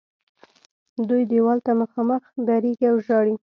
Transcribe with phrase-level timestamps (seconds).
[1.07, 3.35] دوی دیوال ته مخامخ درېږي او ژاړي.